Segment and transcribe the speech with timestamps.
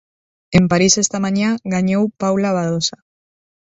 [0.57, 2.97] En París esta mañá gañou Paula Badosa.